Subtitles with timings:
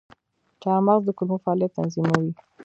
[0.61, 2.31] چارمغز د کولمو فعالیت تنظیموي.